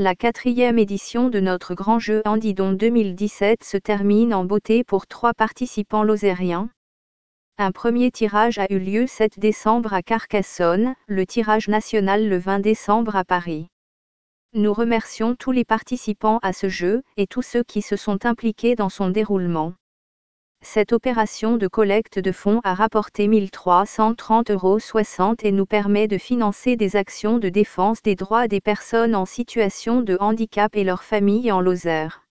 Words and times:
La 0.00 0.14
quatrième 0.14 0.78
édition 0.78 1.28
de 1.28 1.40
notre 1.40 1.74
grand 1.74 1.98
jeu 1.98 2.22
Andidon 2.24 2.70
2017 2.70 3.64
se 3.64 3.76
termine 3.76 4.32
en 4.32 4.44
beauté 4.44 4.84
pour 4.84 5.08
trois 5.08 5.34
participants 5.34 6.04
lozériens. 6.04 6.70
Un 7.58 7.72
premier 7.72 8.12
tirage 8.12 8.60
a 8.60 8.72
eu 8.72 8.78
lieu 8.78 9.08
7 9.08 9.40
décembre 9.40 9.92
à 9.92 10.02
Carcassonne, 10.02 10.94
le 11.08 11.26
tirage 11.26 11.66
national 11.66 12.28
le 12.28 12.38
20 12.38 12.60
décembre 12.60 13.16
à 13.16 13.24
Paris. 13.24 13.66
Nous 14.52 14.72
remercions 14.72 15.34
tous 15.34 15.50
les 15.50 15.64
participants 15.64 16.38
à 16.42 16.52
ce 16.52 16.68
jeu 16.68 17.02
et 17.16 17.26
tous 17.26 17.42
ceux 17.42 17.64
qui 17.64 17.82
se 17.82 17.96
sont 17.96 18.24
impliqués 18.24 18.76
dans 18.76 18.90
son 18.90 19.10
déroulement. 19.10 19.72
Cette 20.60 20.92
opération 20.92 21.56
de 21.56 21.68
collecte 21.68 22.18
de 22.18 22.32
fonds 22.32 22.60
a 22.64 22.74
rapporté 22.74 23.28
1330,60 23.28 24.52
euros 24.52 24.78
et 25.42 25.52
nous 25.52 25.66
permet 25.66 26.08
de 26.08 26.18
financer 26.18 26.76
des 26.76 26.96
actions 26.96 27.38
de 27.38 27.48
défense 27.48 28.02
des 28.02 28.16
droits 28.16 28.48
des 28.48 28.60
personnes 28.60 29.14
en 29.14 29.24
situation 29.24 30.00
de 30.00 30.16
handicap 30.20 30.76
et 30.76 30.84
leurs 30.84 31.04
familles 31.04 31.52
en 31.52 31.60
Lozère. 31.60 32.24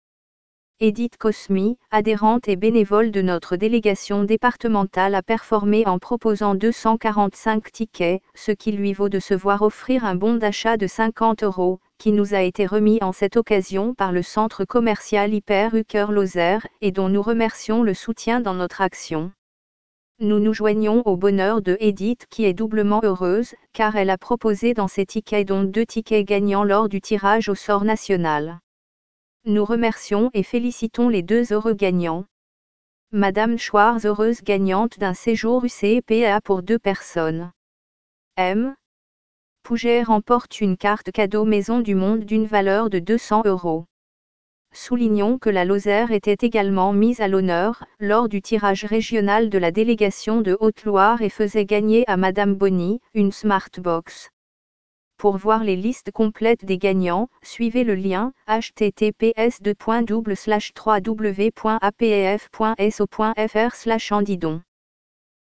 Edith 0.79 1.17
Cosmi, 1.17 1.79
adhérente 1.91 2.49
et 2.49 2.57
bénévole 2.57 3.11
de 3.11 3.23
notre 3.23 3.57
délégation 3.57 4.25
départementale 4.25 5.15
a 5.15 5.23
performé 5.23 5.87
en 5.87 5.99
proposant 5.99 6.55
245 6.55 7.73
tickets, 7.73 8.21
ce 8.35 8.53
qui 8.53 8.73
lui 8.73 8.93
vaut 8.93 9.09
de 9.09 9.19
se 9.19 9.33
voir 9.33 9.63
offrir 9.63 10.05
un 10.05 10.17
bon 10.17 10.35
d'achat 10.35 10.77
de 10.77 10.87
50 10.87 11.45
euros, 11.45 11.81
qui 11.99 12.13
nous 12.13 12.35
a 12.35 12.43
été 12.43 12.67
remis 12.67 12.99
en 13.03 13.13
cette 13.13 13.37
occasion 13.37 13.95
par 13.95 14.13
le 14.13 14.23
centre 14.23 14.65
commercial 14.65 15.33
Hyper 15.33 15.75
Ucker 15.75 16.07
Lozère, 16.11 16.67
et 16.81 16.93
dont 16.93 17.09
nous 17.09 17.23
remercions 17.23 17.83
le 17.83 17.95
soutien 17.95 18.41
dans 18.41 18.55
notre 18.55 18.81
action. 18.81 19.33
Nous 20.19 20.39
nous 20.39 20.55
joignons 20.55 21.03
au 21.07 21.17
bonheur 21.17 21.61
de 21.61 21.77
Edith 21.79 22.27
qui 22.31 22.45
est 22.45 22.55
doublement 22.55 23.01
heureuse, 23.03 23.55
car 23.75 23.97
elle 23.97 24.09
a 24.09 24.17
proposé 24.17 24.73
dans 24.73 24.89
ses 24.89 25.05
tickets 25.05 25.47
dont 25.47 25.63
deux 25.63 25.85
tickets 25.85 26.27
gagnants 26.27 26.65
lors 26.65 26.89
du 26.89 27.01
tirage 27.03 27.49
au 27.51 27.55
sort 27.55 27.85
national. 27.85 28.61
Nous 29.45 29.65
remercions 29.65 30.31
et 30.33 30.43
félicitons 30.43 31.09
les 31.09 31.23
deux 31.23 31.53
heureux 31.53 31.75
gagnants. 31.75 32.25
Madame 33.13 33.59
Schwarz 33.59 34.05
heureuse 34.07 34.43
gagnante 34.43 34.99
d'un 34.99 35.15
séjour 35.15 35.65
UCPA 35.65 36.41
pour 36.41 36.63
deux 36.63 36.79
personnes. 36.79 37.53
M. 38.37 38.75
Pouget 39.67 40.05
remporte 40.05 40.61
une 40.61 40.77
carte 40.77 41.11
cadeau 41.11 41.45
Maison 41.45 41.81
du 41.81 41.97
Monde 41.97 42.21
d'une 42.21 42.47
valeur 42.47 42.89
de 42.89 43.01
200 43.01 43.43
euros. 43.47 43.87
Soulignons 44.73 45.39
que 45.39 45.51
la 45.51 45.65
Lozère 45.65 46.13
était 46.13 46.47
également 46.47 46.93
mise 46.93 47.21
à 47.21 47.27
l'honneur, 47.27 47.83
lors 47.99 48.29
du 48.29 48.41
tirage 48.41 48.85
régional 48.85 49.51
de 49.51 49.59
la 49.59 49.73
délégation 49.73 50.41
de 50.41 50.57
Haute-Loire 50.61 51.21
et 51.21 51.31
faisait 51.31 51.65
gagner 51.65 52.05
à 52.07 52.17
Madame 52.17 52.55
Bonny, 52.55 53.01
une 53.13 53.33
Smartbox. 53.33 54.31
Pour 55.19 55.37
voir 55.37 55.65
les 55.65 55.75
listes 55.75 56.13
complètes 56.13 56.65
des 56.65 56.79
gagnants, 56.79 57.29
suivez 57.43 57.83
le 57.83 57.97
lien 57.97 58.33
https 58.47 59.59
www.apef.so.fr 59.67 60.55
andidon. 64.13 64.63